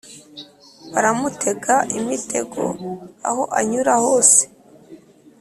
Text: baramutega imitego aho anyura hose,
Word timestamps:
baramutega 0.91 1.75
imitego 1.97 2.61
aho 3.29 3.43
anyura 3.59 3.93
hose, 4.03 4.41